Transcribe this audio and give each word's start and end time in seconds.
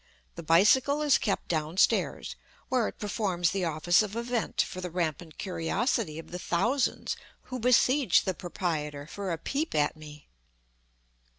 The 0.33 0.41
bicycle 0.41 1.03
is 1.03 1.19
kept 1.19 1.47
down 1.47 1.77
stairs, 1.77 2.35
where 2.69 2.87
it 2.87 2.97
performs 2.97 3.51
the 3.51 3.65
office 3.65 4.01
of 4.01 4.15
a 4.15 4.23
vent 4.23 4.59
for 4.59 4.81
the 4.81 4.89
rampant 4.89 5.37
curiosity 5.37 6.17
of 6.17 6.31
the 6.31 6.39
thousands 6.39 7.15
who 7.53 7.59
besiege 7.59 8.23
the 8.23 8.33
proprietor 8.33 9.05
for 9.05 9.31
a 9.31 9.37
peep 9.37 9.75
at 9.75 9.95
me. 9.95 10.27